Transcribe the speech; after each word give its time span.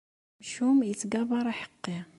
Amcum 0.41 0.77
ittgabar 0.83 1.45
aḥeqqi. 1.53 1.97